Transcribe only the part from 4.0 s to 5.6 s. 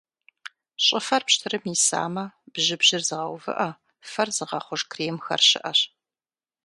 фэр зыгъэхъуж кремхэр